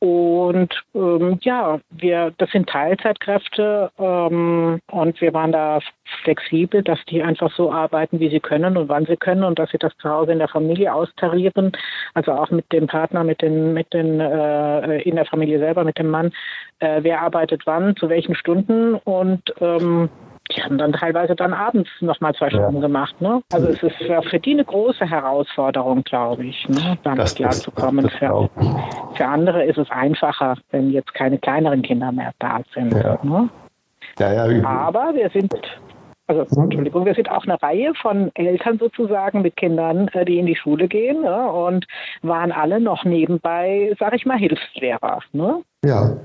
[0.00, 5.80] Und ähm, ja, wir, das sind Teilzeitkräfte ähm, und wir waren da
[6.24, 9.70] flexibel, dass die einfach so arbeiten, wie sie können und wann sie können und dass
[9.70, 11.72] sie das zu Hause in der Familie austarieren,
[12.14, 15.98] also auch mit dem Partner, mit den, mit den äh, in der Familie selber, mit
[15.98, 16.32] dem Mann,
[16.78, 20.08] äh, wer arbeitet wann, zu welchen Stunden und ähm,
[20.54, 22.80] die haben dann teilweise dann abends nochmal zwei Stunden ja.
[22.80, 23.20] gemacht.
[23.20, 23.42] Ne?
[23.52, 26.98] Also es ist für die eine große Herausforderung, glaube ich, ne?
[27.02, 28.08] damit klarzukommen.
[28.10, 28.48] Für,
[29.14, 32.92] für andere ist es einfacher, wenn jetzt keine kleineren Kinder mehr da sind.
[32.94, 33.18] Ja.
[33.22, 33.48] Ne?
[34.18, 35.54] Ja, ja, Aber wir sind
[36.30, 36.64] also mhm.
[36.64, 40.54] Entschuldigung, wir sind auch eine Reihe von Eltern sozusagen mit Kindern, äh, die in die
[40.54, 41.86] Schule gehen ne, und
[42.22, 45.20] waren alle noch nebenbei, sage ich mal, Hilfslehrer.
[45.32, 45.62] Ne?
[45.84, 46.16] Ja.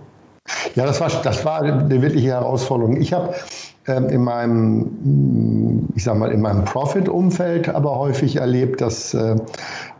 [0.76, 2.98] Ja, das war, das war eine wirkliche Herausforderung.
[2.98, 3.34] Ich habe
[3.88, 9.38] ähm, in meinem, ich sag mal, in meinem Profit-Umfeld aber häufig erlebt, dass äh,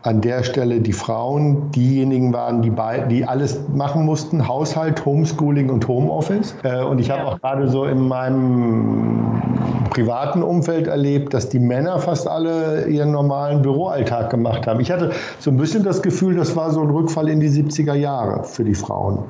[0.02, 5.70] an der Stelle die Frauen diejenigen waren, die, bei, die alles machen mussten, Haushalt, Homeschooling
[5.70, 6.54] und Homeoffice.
[6.62, 9.40] Äh, und ich habe auch gerade so in meinem
[9.88, 14.80] privaten Umfeld erlebt, dass die Männer fast alle ihren normalen Büroalltag gemacht haben.
[14.80, 17.94] Ich hatte so ein bisschen das Gefühl, das war so ein Rückfall in die 70er
[17.94, 19.20] Jahre für die Frauen.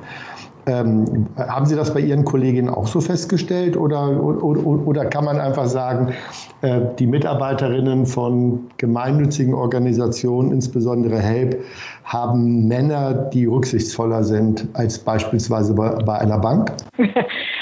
[0.67, 5.39] Ähm, haben Sie das bei Ihren Kolleginnen auch so festgestellt oder, oder, oder kann man
[5.39, 6.13] einfach sagen,
[6.61, 11.63] äh, die Mitarbeiterinnen von gemeinnützigen Organisationen, insbesondere HELP,
[12.03, 16.73] haben Männer, die rücksichtsvoller sind als beispielsweise bei, bei einer Bank?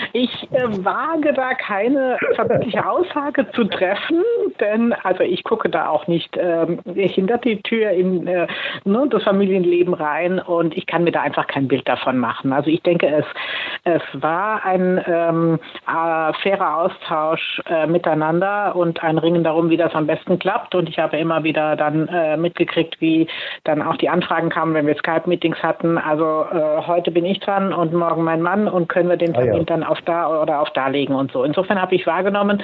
[0.55, 4.23] Ich äh, wage da keine verbindliche Aussage zu treffen,
[4.59, 8.47] denn also ich gucke da auch nicht ähm, hinter die Tür in äh,
[8.83, 12.53] ne, das Familienleben rein und ich kann mir da einfach kein Bild davon machen.
[12.53, 13.25] Also ich denke, es,
[13.83, 19.93] es war ein ähm, äh, fairer Austausch äh, miteinander und ein Ringen darum, wie das
[19.93, 20.75] am besten klappt.
[20.75, 23.27] Und ich habe immer wieder dann äh, mitgekriegt, wie
[23.63, 25.97] dann auch die Anfragen kamen, wenn wir Skype-Meetings hatten.
[25.97, 29.53] Also äh, heute bin ich dran und morgen mein Mann und können wir den Termin
[29.53, 29.63] ah, ja.
[29.63, 31.43] dann auf da oder auf da legen und so.
[31.43, 32.61] Insofern habe ich wahrgenommen,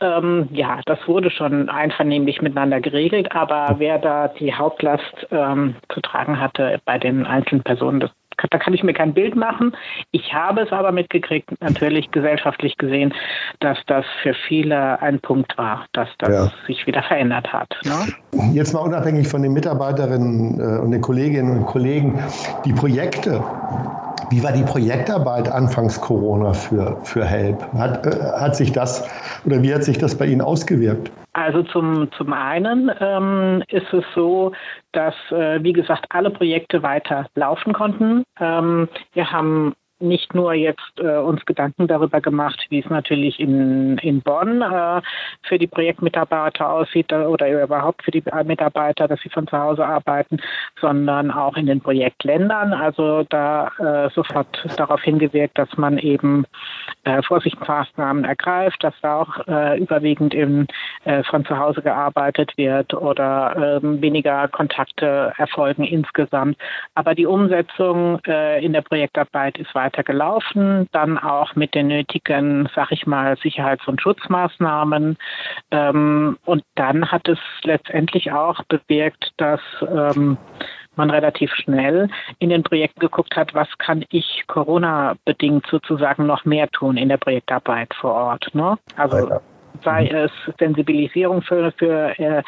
[0.00, 6.00] ähm, ja, das wurde schon einvernehmlich miteinander geregelt, aber wer da die Hauptlast ähm, zu
[6.00, 8.10] tragen hatte bei den einzelnen Personen, das
[8.50, 9.76] da kann ich mir kein Bild machen.
[10.10, 13.14] Ich habe es aber mitgekriegt, natürlich gesellschaftlich gesehen,
[13.60, 16.52] dass das für viele ein Punkt war, dass das ja.
[16.66, 17.68] sich wieder verändert hat.
[17.84, 18.52] Ne?
[18.52, 22.18] Jetzt mal unabhängig von den Mitarbeiterinnen äh, und den Kolleginnen und Kollegen,
[22.64, 23.42] die Projekte,
[24.32, 27.62] wie war die Projektarbeit anfangs Corona für, für HELP?
[27.74, 29.06] Hat, äh, hat sich das
[29.44, 31.12] oder wie hat sich das bei Ihnen ausgewirkt?
[31.34, 34.52] Also zum, zum einen ähm, ist es so,
[34.92, 38.24] dass, äh, wie gesagt, alle Projekte weiter laufen konnten.
[38.40, 43.98] Ähm, wir haben nicht nur jetzt äh, uns Gedanken darüber gemacht, wie es natürlich in,
[43.98, 45.00] in Bonn äh,
[45.42, 49.86] für die Projektmitarbeiter aussieht äh, oder überhaupt für die Mitarbeiter, dass sie von zu Hause
[49.86, 50.38] arbeiten,
[50.80, 52.72] sondern auch in den Projektländern.
[52.72, 56.44] Also da äh, sofort darauf hingewirkt, dass man eben
[57.04, 60.66] äh, Vorsichtsmaßnahmen ergreift, dass da auch äh, überwiegend im,
[61.04, 66.56] äh, von zu Hause gearbeitet wird oder ähm, weniger Kontakte erfolgen insgesamt.
[66.94, 72.68] Aber die Umsetzung äh, in der Projektarbeit ist weiter gelaufen, dann auch mit den nötigen,
[72.74, 75.18] sag ich mal, Sicherheits- und Schutzmaßnahmen.
[75.70, 80.38] Ähm, und dann hat es letztendlich auch bewirkt, dass ähm,
[80.96, 86.68] man relativ schnell in den Projekten geguckt hat, was kann ich Corona-bedingt sozusagen noch mehr
[86.68, 88.54] tun in der Projektarbeit vor Ort.
[88.54, 88.78] Ne?
[88.96, 89.40] Also
[89.84, 92.42] sei es Sensibilisierung für, für äh,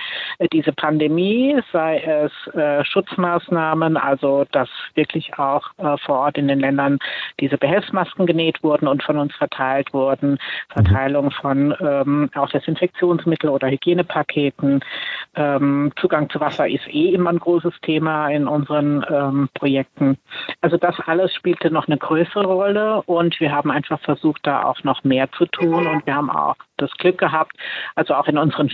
[0.53, 6.61] diese Pandemie, sei es äh, Schutzmaßnahmen, also dass wirklich auch äh, vor Ort in den
[6.61, 6.99] Ländern
[7.41, 10.39] diese Behelfsmasken genäht wurden und von uns verteilt wurden.
[10.69, 14.81] Verteilung von ähm, auch Desinfektionsmittel oder Hygienepaketen.
[15.37, 20.19] Ähm, Zugang zu Wasser ist eh immer ein großes Thema in unseren ähm, Projekten.
[20.61, 24.83] Also das alles spielte noch eine größere Rolle und wir haben einfach versucht, da auch
[24.85, 27.57] noch mehr zu tun und wir haben auch das Glück gehabt,
[27.94, 28.70] also auch in unseren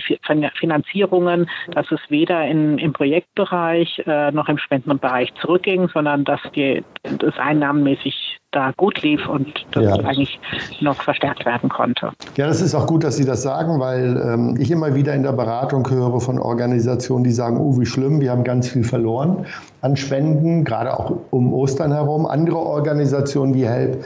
[0.59, 6.83] Finanzierungen, dass es weder in, im Projektbereich äh, noch im Spendenbereich zurückging, sondern dass die,
[7.03, 9.93] das einnahmenmäßig da gut lief und das ja.
[10.03, 10.39] eigentlich
[10.81, 12.11] noch verstärkt werden konnte.
[12.35, 15.23] Ja, das ist auch gut, dass Sie das sagen, weil ähm, ich immer wieder in
[15.23, 19.45] der Beratung höre von Organisationen, die sagen, oh, wie schlimm, wir haben ganz viel verloren
[19.81, 22.25] an Spenden, gerade auch um Ostern herum.
[22.25, 24.03] Andere Organisationen wie HELP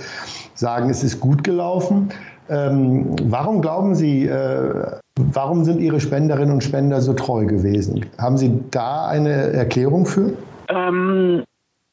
[0.54, 2.10] sagen, es ist gut gelaufen.
[2.50, 8.06] Ähm, warum glauben Sie, äh, warum sind Ihre Spenderinnen und Spender so treu gewesen?
[8.20, 10.34] Haben Sie da eine Erklärung für?
[10.70, 11.44] Ähm,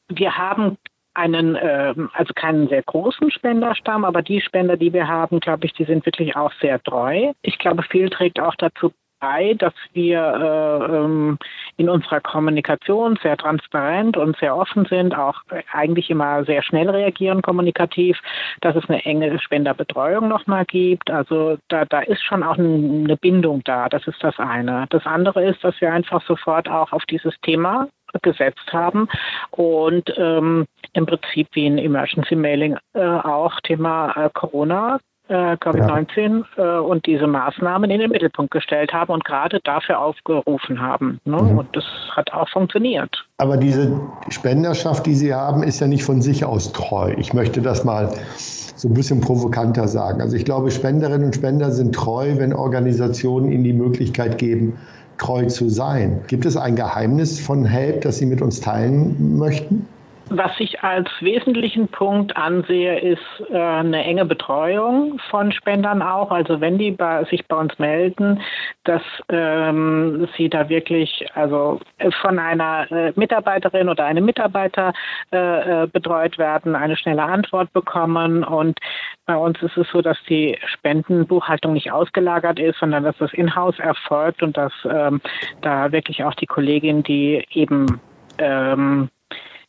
[0.09, 0.77] wir haben
[1.15, 5.73] einen, äh, also keinen sehr großen Spenderstamm, aber die Spender, die wir haben, glaube ich,
[5.73, 7.31] die sind wirklich auch sehr treu.
[7.41, 8.91] Ich glaube, viel trägt auch dazu
[9.23, 11.37] bei, dass wir äh, ähm,
[11.77, 17.41] in unserer Kommunikation sehr transparent und sehr offen sind, auch eigentlich immer sehr schnell reagieren
[17.41, 18.19] kommunikativ,
[18.59, 21.09] dass es eine enge Spenderbetreuung nochmal gibt.
[21.09, 23.87] Also da, da ist schon auch eine Bindung da.
[23.87, 24.87] Das ist das eine.
[24.89, 27.87] Das andere ist, dass wir einfach sofort auch auf dieses Thema
[28.21, 29.07] gesetzt haben
[29.51, 34.99] und ähm, im Prinzip wie ein Emergency Mailing äh, auch Thema äh, Corona
[35.33, 36.77] äh, Covid-19 ja.
[36.77, 41.19] äh, und diese Maßnahmen in den Mittelpunkt gestellt haben und gerade dafür aufgerufen haben.
[41.25, 41.41] Ne?
[41.41, 41.57] Mhm.
[41.57, 43.25] Und das hat auch funktioniert.
[43.37, 47.13] Aber diese Spenderschaft, die Sie haben, ist ja nicht von sich aus treu.
[47.17, 50.21] Ich möchte das mal so ein bisschen provokanter sagen.
[50.21, 54.77] Also ich glaube, Spenderinnen und Spender sind treu, wenn Organisationen ihnen die Möglichkeit geben,
[55.17, 56.21] treu zu sein.
[56.27, 59.87] Gibt es ein Geheimnis von Help, das Sie mit uns teilen möchten?
[60.29, 66.31] Was ich als wesentlichen Punkt ansehe, ist äh, eine enge Betreuung von Spendern auch.
[66.31, 68.41] Also wenn die bei, sich bei uns melden,
[68.85, 71.81] dass ähm, sie da wirklich also
[72.21, 74.93] von einer äh, Mitarbeiterin oder einem Mitarbeiter
[75.31, 78.43] äh, äh, betreut werden, eine schnelle Antwort bekommen.
[78.43, 78.79] Und
[79.25, 83.77] bei uns ist es so, dass die Spendenbuchhaltung nicht ausgelagert ist, sondern dass das in-house
[83.79, 85.21] erfolgt und dass ähm,
[85.61, 87.99] da wirklich auch die Kollegin, die eben
[88.37, 89.09] ähm,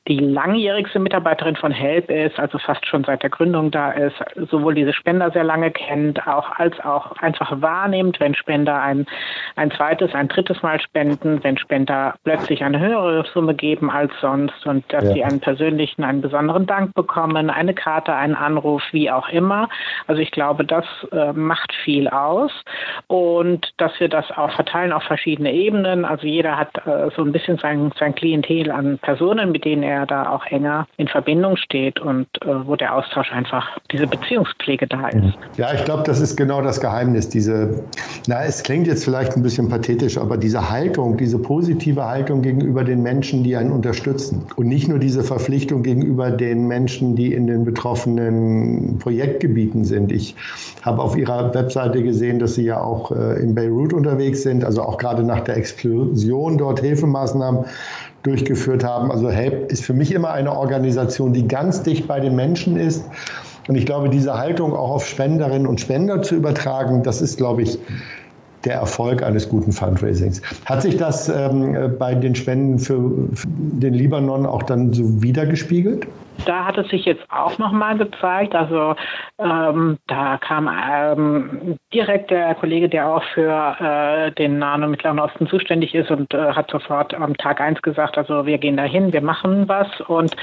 [0.06, 4.16] die langjährigste Mitarbeiterin von Help ist, also fast schon seit der Gründung da ist,
[4.50, 9.06] sowohl diese Spender sehr lange kennt, auch als auch einfach wahrnimmt, wenn Spender ein,
[9.56, 14.66] ein zweites, ein drittes Mal spenden, wenn Spender plötzlich eine höhere Summe geben als sonst
[14.66, 15.12] und dass ja.
[15.14, 19.70] sie einen persönlichen, einen besonderen Dank bekommen, eine Karte, einen Anruf, wie auch immer.
[20.06, 22.52] Also ich glaube, das äh, macht viel aus
[23.06, 26.04] und dass wir das auch verteilen auf verschiedene Ebenen.
[26.04, 29.93] Also jeder hat äh, so ein bisschen sein, sein Klientel an Personen, mit denen er
[29.94, 34.86] er da auch enger in Verbindung steht und äh, wo der Austausch einfach, diese Beziehungspflege
[34.86, 35.34] da ist.
[35.56, 37.28] Ja, ich glaube, das ist genau das Geheimnis.
[37.28, 37.84] Diese,
[38.26, 42.84] na, es klingt jetzt vielleicht ein bisschen pathetisch, aber diese Haltung, diese positive Haltung gegenüber
[42.84, 47.46] den Menschen, die einen unterstützen und nicht nur diese Verpflichtung gegenüber den Menschen, die in
[47.46, 50.12] den betroffenen Projektgebieten sind.
[50.12, 50.34] Ich
[50.82, 54.82] habe auf Ihrer Webseite gesehen, dass Sie ja auch äh, in Beirut unterwegs sind, also
[54.82, 57.64] auch gerade nach der Explosion dort Hilfemaßnahmen
[58.24, 59.12] durchgeführt haben.
[59.12, 63.04] Also HELP ist für mich immer eine Organisation, die ganz dicht bei den Menschen ist.
[63.68, 67.62] Und ich glaube, diese Haltung auch auf Spenderinnen und Spender zu übertragen, das ist, glaube
[67.62, 67.78] ich,
[68.64, 70.40] der Erfolg eines guten Fundraisings.
[70.64, 72.98] Hat sich das ähm, bei den Spenden für
[73.46, 76.06] den Libanon auch dann so wiedergespiegelt?
[76.46, 78.54] Da hat es sich jetzt auch nochmal gezeigt.
[78.54, 78.94] Also
[79.38, 85.18] ähm, da kam ähm, direkt der Kollege, der auch für äh, den Nahen und Mittleren
[85.18, 89.12] Osten zuständig ist und äh, hat sofort am Tag eins gesagt, also wir gehen dahin,
[89.12, 89.88] wir machen was.
[90.02, 90.36] Und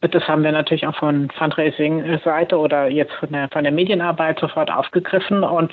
[0.00, 4.70] das haben wir natürlich auch von Fundraising-Seite oder jetzt von der, von der Medienarbeit sofort
[4.70, 5.44] aufgegriffen.
[5.44, 5.72] Und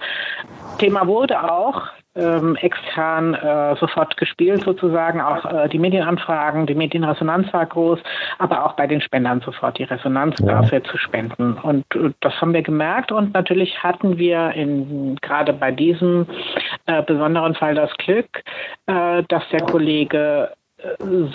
[0.78, 1.82] Thema wurde auch
[2.16, 5.22] ähm, extern äh, sofort gespielt sozusagen.
[5.22, 8.00] Auch äh, die Medienanfragen, die Medienresonanz war groß,
[8.40, 10.62] aber auch bei den Spendern sofort die Resonanz ja.
[10.62, 11.54] dafür zu spenden.
[11.54, 16.28] Und äh, das haben wir gemerkt und natürlich hatten wir in, gerade bei diesem
[16.86, 18.44] äh, besonderen Fall das Glück,
[18.88, 20.52] äh, dass der Kollege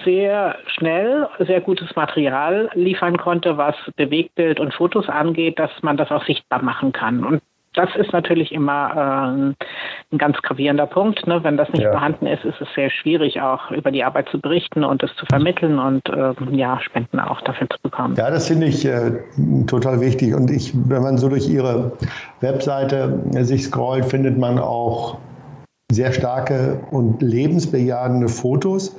[0.05, 6.11] sehr schnell sehr gutes Material liefern konnte, was Bewegtbild und Fotos angeht, dass man das
[6.11, 7.25] auch sichtbar machen kann.
[7.25, 7.43] Und
[7.75, 9.55] das ist natürlich immer
[10.11, 11.27] äh, ein ganz gravierender Punkt.
[11.27, 11.43] Ne?
[11.45, 11.93] Wenn das nicht ja.
[11.93, 15.25] vorhanden ist, ist es sehr schwierig, auch über die Arbeit zu berichten und es zu
[15.27, 18.17] vermitteln und äh, ja, Spenden auch dafür zu bekommen.
[18.17, 19.13] Ja, das finde ich äh,
[19.67, 20.35] total wichtig.
[20.35, 21.93] Und ich, wenn man so durch Ihre
[22.41, 25.19] Webseite äh, sich scrollt, findet man auch
[25.93, 28.97] sehr starke und lebensbejahende Fotos.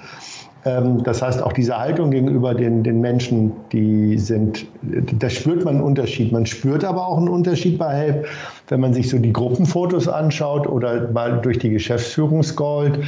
[0.65, 5.75] Ähm, das heißt, auch diese Haltung gegenüber den, den Menschen, die sind, da spürt man
[5.75, 6.31] einen Unterschied.
[6.31, 8.27] Man spürt aber auch einen Unterschied bei Help,
[8.67, 12.99] wenn man sich so die Gruppenfotos anschaut oder mal durch die Geschäftsführung scrollt.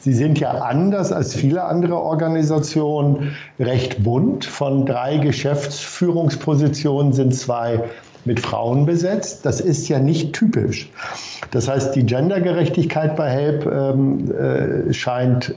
[0.00, 4.44] Sie sind ja anders als viele andere Organisationen recht bunt.
[4.44, 7.82] Von drei Geschäftsführungspositionen sind zwei
[8.24, 9.44] mit Frauen besetzt.
[9.46, 10.90] Das ist ja nicht typisch.
[11.50, 15.54] Das heißt, die Gendergerechtigkeit bei HELP ähm, äh, scheint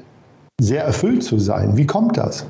[0.61, 1.75] sehr erfüllt zu sein.
[1.75, 2.47] Wie kommt das?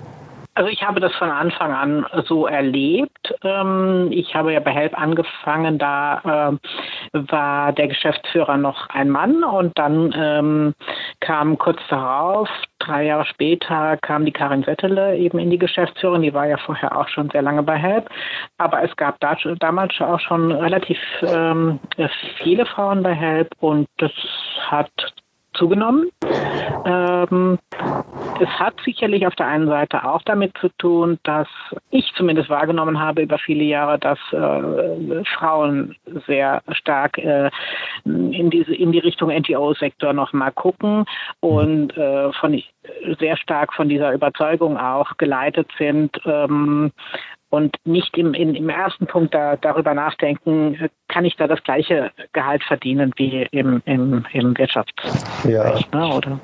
[0.54, 3.34] Also ich habe das von Anfang an so erlebt.
[3.42, 6.60] Ähm, ich habe ja bei Help angefangen, da
[7.14, 10.74] äh, war der Geschäftsführer noch ein Mann und dann ähm,
[11.22, 16.22] kam kurz darauf, drei Jahre später, kam die Karin Settele eben in die Geschäftsführung.
[16.22, 18.10] Die war ja vorher auch schon sehr lange bei Help.
[18.58, 21.80] Aber es gab da, damals auch schon relativ ähm,
[22.44, 24.12] viele Frauen bei Help und das
[24.70, 24.92] hat
[25.54, 26.10] zugenommen.
[26.86, 27.60] Ähm,
[28.40, 31.48] es hat sicherlich auf der einen Seite auch damit zu tun, dass
[31.92, 35.96] ich zumindest wahrgenommen habe über viele Jahre, dass äh, Frauen
[36.28, 37.50] sehr stark äh,
[38.06, 41.06] in diese in die Richtung NGO-Sektor noch mal gucken
[41.40, 42.62] und äh, von
[43.20, 46.92] sehr stark von dieser Überzeugung auch geleitet sind, ähm,
[47.52, 52.10] und nicht im, in, im ersten Punkt da, darüber nachdenken, kann ich da das gleiche
[52.32, 55.46] Gehalt verdienen wie im, im, im Wirtschaftsbereich.
[55.52, 55.76] Ja.
[55.94, 56.40] Ne, oder?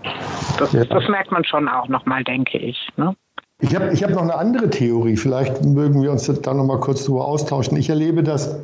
[0.59, 0.83] Das, ja.
[0.83, 2.89] das merkt man schon auch nochmal, denke ich.
[2.97, 3.15] Ne?
[3.59, 5.15] Ich habe ich hab noch eine andere Theorie.
[5.15, 7.77] Vielleicht mögen wir uns da noch mal kurz drüber austauschen.
[7.77, 8.59] Ich erlebe das,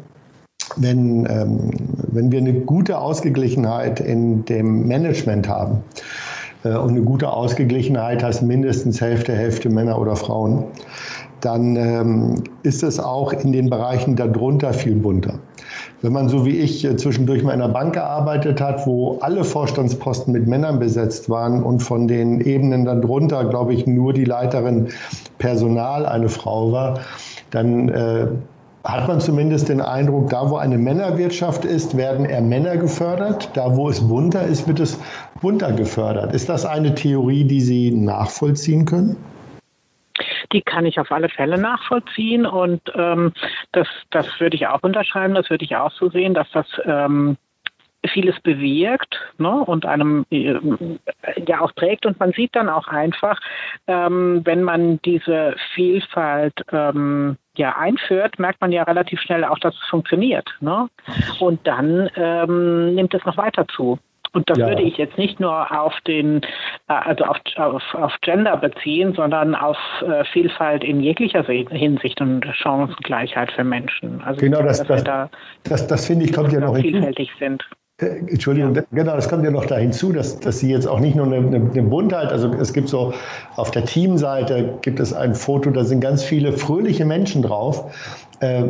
[0.75, 1.71] wenn, ähm,
[2.11, 5.81] wenn wir eine gute Ausgeglichenheit in dem Management haben.
[6.63, 10.65] Äh, und eine gute Ausgeglichenheit heißt mindestens Hälfte, Hälfte Männer oder Frauen
[11.45, 15.39] dann ähm, ist es auch in den Bereichen darunter viel bunter.
[16.01, 19.43] Wenn man so wie ich äh, zwischendurch mal in einer Bank gearbeitet hat, wo alle
[19.43, 24.87] Vorstandsposten mit Männern besetzt waren und von den Ebenen darunter, glaube ich, nur die Leiterin
[25.37, 26.99] Personal eine Frau war,
[27.51, 28.27] dann äh,
[28.85, 33.49] hat man zumindest den Eindruck, da wo eine Männerwirtschaft ist, werden eher Männer gefördert.
[33.53, 34.97] Da wo es bunter ist, wird es
[35.41, 36.33] bunter gefördert.
[36.33, 39.15] Ist das eine Theorie, die Sie nachvollziehen können?
[40.53, 43.33] Die kann ich auf alle Fälle nachvollziehen und ähm,
[43.71, 47.37] das, das würde ich auch unterschreiben, das würde ich auch so sehen, dass das ähm,
[48.07, 50.55] vieles bewirkt ne, und einem äh,
[51.47, 52.05] ja auch trägt.
[52.05, 53.39] Und man sieht dann auch einfach,
[53.87, 59.73] ähm, wenn man diese Vielfalt ähm, ja einführt, merkt man ja relativ schnell auch, dass
[59.75, 60.49] es funktioniert.
[60.59, 60.89] Ne?
[61.39, 63.99] Und dann ähm, nimmt es noch weiter zu.
[64.33, 64.67] Und das ja.
[64.67, 66.41] würde ich jetzt nicht nur auf den,
[66.89, 72.45] äh, also auf, auf, auf Gender beziehen, sondern auf äh, Vielfalt in jeglicher Hinsicht und
[72.53, 74.21] Chancengleichheit für Menschen.
[74.23, 75.29] Also genau, das, denke, das, da
[75.63, 77.39] das, das finde ich kommt ja noch vielfältig hinzu.
[77.39, 77.63] sind.
[78.01, 81.15] Äh, Entschuldigung, genau, das kommt ja noch da hinzu, dass, dass Sie jetzt auch nicht
[81.15, 83.13] nur eine, eine, eine Buntheit, also es gibt so
[83.55, 87.93] auf der Teamseite gibt es ein Foto, da sind ganz viele fröhliche Menschen drauf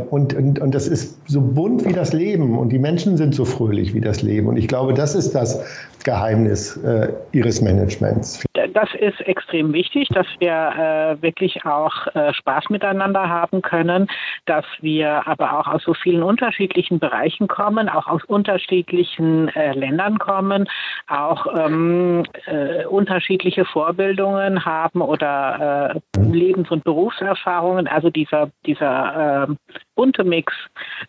[0.09, 3.45] und, und, und das ist so bunt wie das Leben und die Menschen sind so
[3.45, 4.47] fröhlich wie das Leben.
[4.47, 5.59] Und ich glaube, das ist das
[6.03, 8.43] Geheimnis äh, Ihres Managements.
[8.73, 14.07] Das ist extrem wichtig, dass wir äh, wirklich auch äh, Spaß miteinander haben können,
[14.45, 20.17] dass wir aber auch aus so vielen unterschiedlichen Bereichen kommen, auch aus unterschiedlichen äh, Ländern
[20.17, 20.67] kommen,
[21.07, 27.87] auch ähm, äh, unterschiedliche Vorbildungen haben oder Lebens- und Berufserfahrungen.
[27.87, 29.47] Also dieser, dieser
[29.95, 30.53] bunte Mix,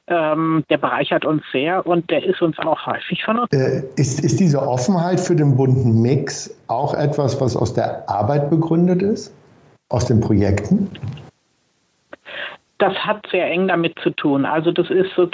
[0.07, 3.53] ähm, der bereichert uns sehr und der ist uns auch häufig von uns.
[3.53, 8.51] Äh, ist, ist diese Offenheit für den bunten Mix auch etwas, was aus der Arbeit
[8.51, 9.35] begründet ist?
[9.91, 10.91] Aus den Projekten?
[12.79, 14.45] das hat sehr eng damit zu tun.
[14.45, 15.29] Also das ist so,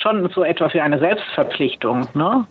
[0.00, 2.46] schon so etwas wie eine Selbstverpflichtung, ne?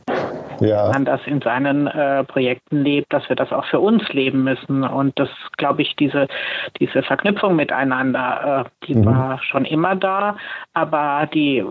[0.62, 0.86] Ja.
[0.86, 4.44] Wenn man das in seinen äh, Projekten lebt, dass wir das auch für uns leben
[4.44, 4.84] müssen.
[4.84, 6.28] Und das, glaube ich, diese,
[6.80, 9.06] diese Verknüpfung miteinander, äh, die mhm.
[9.06, 10.38] war schon immer da,
[10.74, 11.66] aber die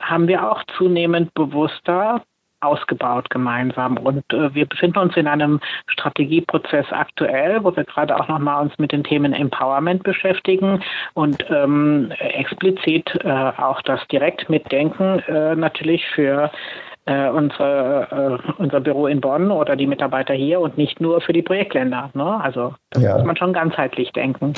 [0.00, 2.22] haben wir auch zunehmend bewusster
[2.60, 3.98] ausgebaut gemeinsam.
[3.98, 8.78] Und äh, wir befinden uns in einem Strategieprozess aktuell, wo wir gerade auch nochmal uns
[8.78, 10.82] mit den Themen Empowerment beschäftigen
[11.14, 16.50] und ähm, explizit äh, auch das direkt mitdenken äh, natürlich für
[17.06, 21.32] äh, unsere, äh, unser Büro in Bonn oder die Mitarbeiter hier und nicht nur für
[21.32, 22.10] die Projektländer.
[22.14, 22.40] Ne?
[22.42, 23.16] Also das ja.
[23.16, 24.54] muss man schon ganzheitlich denken.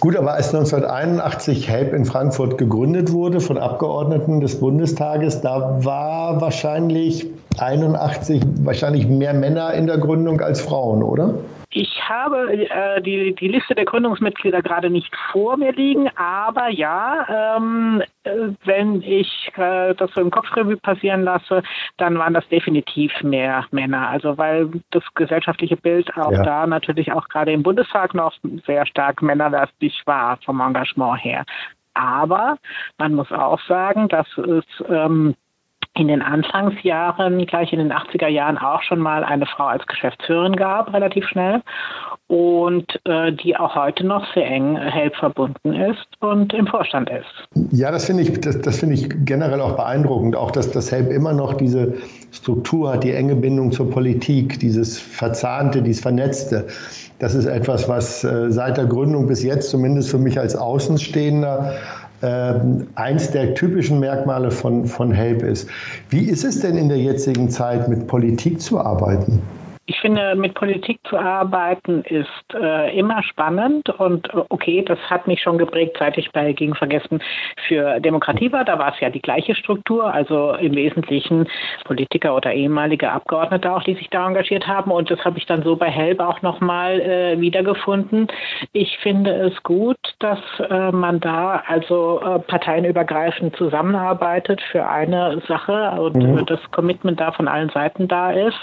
[0.00, 6.40] Gut, aber als 1981 HELP in Frankfurt gegründet wurde von Abgeordneten des Bundestages, da war
[6.40, 7.26] wahrscheinlich
[7.58, 11.34] 81 wahrscheinlich mehr Männer in der Gründung als Frauen, oder?
[11.72, 17.56] Ich habe äh, die, die Liste der Gründungsmitglieder gerade nicht vor mir liegen, aber ja,
[17.56, 21.62] ähm, äh, wenn ich äh, das so im Kopfrevue passieren lasse,
[21.96, 24.08] dann waren das definitiv mehr Männer.
[24.08, 26.42] Also weil das gesellschaftliche Bild auch ja.
[26.42, 28.34] da natürlich auch gerade im Bundestag noch
[28.66, 31.44] sehr stark männerlastig war vom Engagement her.
[31.94, 32.58] Aber
[32.98, 35.36] man muss auch sagen, dass es ähm,
[35.94, 40.54] in den Anfangsjahren, gleich in den 80er Jahren, auch schon mal eine Frau als Geschäftsführerin
[40.54, 41.62] gab, relativ schnell.
[42.28, 47.72] Und äh, die auch heute noch sehr eng HELP verbunden ist und im Vorstand ist.
[47.72, 50.36] Ja, das finde ich, das, das finde ich generell auch beeindruckend.
[50.36, 51.94] Auch, dass das HELP immer noch diese
[52.30, 56.68] Struktur hat, die enge Bindung zur Politik, dieses Verzahnte, dieses Vernetzte.
[57.18, 61.74] Das ist etwas, was äh, seit der Gründung bis jetzt, zumindest für mich als Außenstehender,
[62.22, 62.54] äh,
[62.94, 65.68] eins der typischen Merkmale von, von HELP ist.
[66.08, 69.42] Wie ist es denn in der jetzigen Zeit, mit Politik zu arbeiten?
[69.90, 75.26] Ich finde, mit Politik zu arbeiten ist äh, immer spannend und äh, okay, das hat
[75.26, 77.20] mich schon geprägt, seit ich bei Gegen Vergessen
[77.66, 78.64] für Demokratie war.
[78.64, 81.48] Da war es ja die gleiche Struktur, also im Wesentlichen
[81.82, 84.92] Politiker oder ehemalige Abgeordnete auch, die sich da engagiert haben.
[84.92, 88.28] Und das habe ich dann so bei HELB auch nochmal äh, wiedergefunden.
[88.72, 90.38] Ich finde es gut, dass
[90.70, 96.46] äh, man da also äh, parteienübergreifend zusammenarbeitet für eine Sache und mhm.
[96.46, 98.58] das Commitment da von allen Seiten da ist.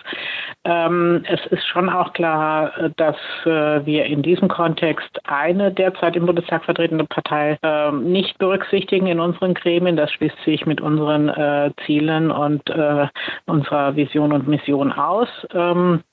[0.63, 3.15] Ähm, es ist schon auch klar, dass
[3.45, 9.19] äh, wir in diesem Kontext eine derzeit im Bundestag vertretene Partei ähm, nicht berücksichtigen in
[9.19, 9.97] unseren Gremien.
[9.97, 13.07] Das schließt sich mit unseren äh, Zielen und äh,
[13.45, 15.29] unserer Vision und Mission aus.
[15.53, 16.03] Ähm,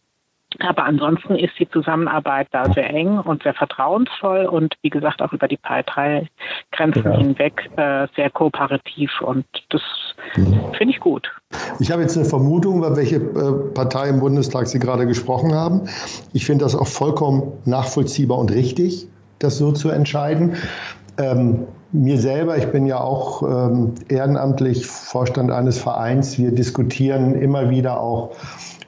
[0.60, 5.32] aber ansonsten ist die Zusammenarbeit da sehr eng und sehr vertrauensvoll und wie gesagt auch
[5.32, 7.16] über die Parteigrenzen ja.
[7.16, 9.82] hinweg äh, sehr kooperativ und das
[10.36, 10.60] mhm.
[10.76, 11.30] finde ich gut.
[11.80, 15.82] Ich habe jetzt eine Vermutung, über welche äh, Partei im Bundestag Sie gerade gesprochen haben.
[16.32, 20.56] Ich finde das auch vollkommen nachvollziehbar und richtig, das so zu entscheiden.
[21.18, 26.38] Ähm, mir selber, ich bin ja auch ähm, ehrenamtlich Vorstand eines Vereins.
[26.38, 28.32] Wir diskutieren immer wieder auch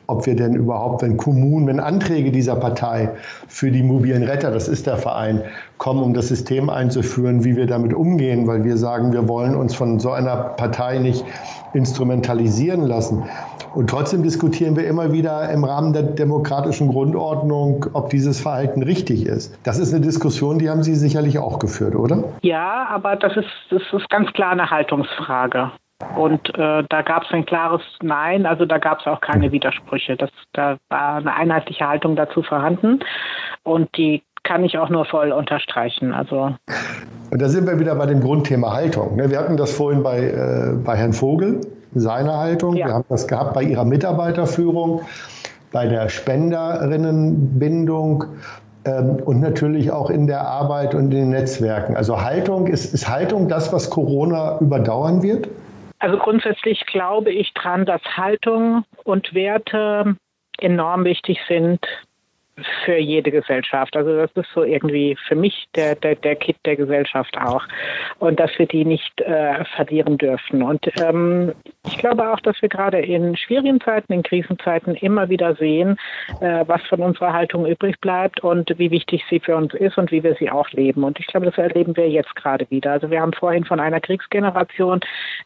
[0.07, 3.11] ob wir denn überhaupt, wenn Kommunen, wenn Anträge dieser Partei
[3.49, 5.43] für die mobilen Retter, das ist der Verein,
[5.79, 9.75] kommen, um das System einzuführen, wie wir damit umgehen, weil wir sagen, wir wollen uns
[9.75, 11.25] von so einer Partei nicht
[11.75, 13.25] instrumentalisieren lassen.
[13.75, 19.27] Und trotzdem diskutieren wir immer wieder im Rahmen der demokratischen Grundordnung, ob dieses Verhalten richtig
[19.27, 19.59] ist.
[19.65, 22.25] Das ist eine Diskussion, die haben Sie sicherlich auch geführt, oder?
[22.41, 25.73] Ja, aber das ist, das ist ganz klar eine Haltungsfrage.
[26.15, 30.17] Und äh, da gab es ein klares Nein, also da gab es auch keine Widersprüche.
[30.17, 33.01] Das, da war eine einheitliche Haltung dazu vorhanden
[33.63, 36.13] und die kann ich auch nur voll unterstreichen.
[36.13, 36.55] Also
[37.31, 39.17] und da sind wir wieder bei dem Grundthema Haltung.
[39.17, 39.31] Ne?
[39.31, 41.61] Wir hatten das vorhin bei, äh, bei Herrn Vogel,
[41.95, 42.77] seine Haltung.
[42.77, 42.87] Ja.
[42.87, 45.03] Wir haben das gehabt bei Ihrer Mitarbeiterführung,
[45.73, 48.25] bei der Spenderinnenbindung
[48.85, 51.97] ähm, und natürlich auch in der Arbeit und in den Netzwerken.
[51.97, 55.49] Also Haltung, ist, ist Haltung das, was Corona überdauern wird?
[56.07, 60.17] Also grundsätzlich glaube ich dran, dass Haltung und Werte
[60.61, 61.85] enorm wichtig sind
[62.85, 63.95] für jede Gesellschaft.
[63.97, 67.63] Also das ist so irgendwie für mich der, der, der Kit der Gesellschaft auch.
[68.19, 70.63] Und dass wir die nicht äh, verlieren dürfen.
[70.63, 71.53] Und ähm,
[71.87, 75.97] ich glaube auch, dass wir gerade in schwierigen Zeiten, in Krisenzeiten immer wieder sehen,
[76.41, 80.11] äh, was von unserer Haltung übrig bleibt und wie wichtig sie für uns ist und
[80.11, 81.05] wie wir sie auch leben.
[81.05, 82.93] Und ich glaube, das erleben wir jetzt gerade wieder.
[82.93, 85.01] Also wir haben vorhin von einer Kriegsgeneration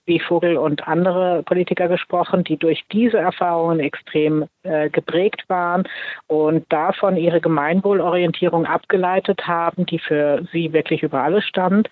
[0.06, 5.84] wie Vogel und andere Politiker gesprochen, die durch diese Erfahrungen extrem äh, geprägt waren
[6.28, 11.88] und davon davon ihre Gemeinwohlorientierung abgeleitet haben, die für sie wirklich über alles stand.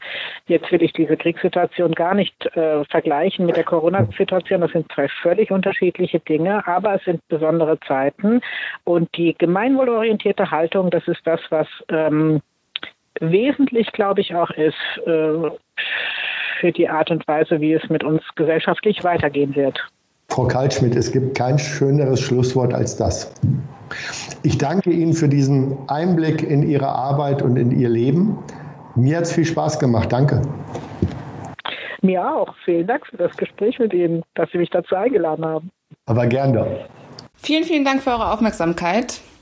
[0.47, 4.61] Jetzt will ich diese Kriegssituation gar nicht äh, vergleichen mit der Corona-Situation.
[4.61, 8.41] Das sind zwei völlig unterschiedliche Dinge, aber es sind besondere Zeiten.
[8.85, 12.43] Und die gemeinwohlorientierte Haltung, das ist das, was ähm,
[13.21, 15.51] wesentlich, glaube ich, auch ist äh,
[16.61, 19.81] für die Art und Weise, wie es mit uns gesellschaftlich weitergehen wird.
[20.31, 23.33] Frau Kaltschmidt, es gibt kein schöneres Schlusswort als das.
[24.43, 28.39] Ich danke Ihnen für diesen Einblick in Ihre Arbeit und in Ihr Leben.
[28.95, 30.13] Mir hat es viel Spaß gemacht.
[30.13, 30.43] Danke.
[32.03, 32.55] Mir auch.
[32.65, 35.71] Vielen Dank für das Gespräch mit Ihnen, dass Sie mich dazu eingeladen haben.
[36.07, 36.89] Aber gern doch.
[37.35, 39.21] Vielen, vielen Dank für eure Aufmerksamkeit.